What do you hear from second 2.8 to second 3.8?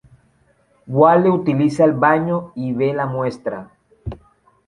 la muestra.